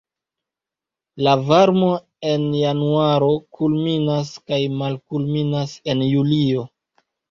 [1.27, 1.91] La varmo
[2.33, 3.29] en januaro
[3.61, 6.71] kulminas kaj malkulminas en julio.